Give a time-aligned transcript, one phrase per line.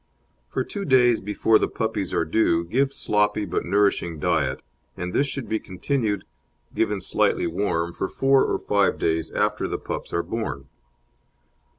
[0.49, 4.63] For two days before the puppies are due give sloppy but nourishing diet,
[4.97, 6.23] and this should be continued,
[6.73, 10.67] given slightly warm, for four or five days after the pups are born.